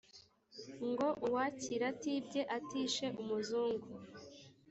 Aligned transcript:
ngo 0.89 1.07
uwakira 1.25 1.85
atibye 1.93 2.41
atishe 2.57 3.05
umuzungu 3.21 3.87